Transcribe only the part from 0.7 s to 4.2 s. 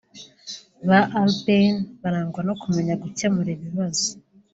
Ba Urbain barangwa no kumenya gukemura ibibazo